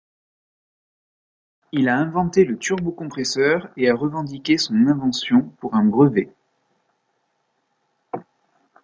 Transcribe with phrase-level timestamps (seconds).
[1.73, 6.33] Il a inventé le turbocompresseur et a revendiqué son invention pour un brevet.